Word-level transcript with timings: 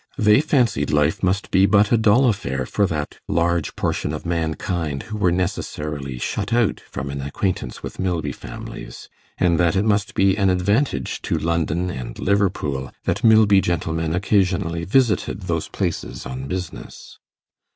They 0.17 0.41
fancied 0.41 0.89
life 0.89 1.21
must 1.21 1.51
be 1.51 1.67
but 1.67 1.91
a 1.91 1.95
dull 1.95 2.25
affair 2.27 2.65
for 2.65 2.87
that 2.87 3.19
large 3.27 3.75
portion 3.75 4.13
of 4.13 4.25
mankind 4.25 5.03
who 5.03 5.17
were 5.19 5.31
necessarily 5.31 6.17
shut 6.17 6.51
out 6.51 6.79
from 6.89 7.11
an 7.11 7.21
acquaintance 7.21 7.83
with 7.83 7.99
Milby 7.99 8.31
families, 8.31 9.09
and 9.37 9.59
that 9.59 9.75
it 9.75 9.85
must 9.85 10.15
be 10.15 10.35
an 10.35 10.49
advantage 10.49 11.21
to 11.21 11.37
London 11.37 11.91
and 11.91 12.17
Liverpool 12.17 12.91
that 13.03 13.23
Milby 13.23 13.61
gentlemen 13.61 14.15
occasionally 14.15 14.85
visited 14.85 15.41
those 15.43 15.67
places 15.67 16.25
on 16.25 16.47
business. 16.47 17.19